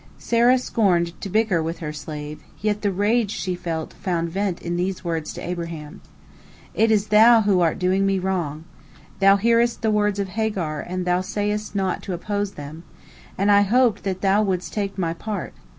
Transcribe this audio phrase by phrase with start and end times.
[0.17, 4.75] Sarah scorned to bicker with her slave, yet the rage she felt found vent in
[4.75, 6.01] these words to Abraham:
[6.73, 8.63] "It is thou who art doing me wrong.
[9.19, 12.81] Thou hearest the words of Hagar, and thou sayest naught to oppose them,
[13.37, 15.53] and I hoped that thou wouldst take my part.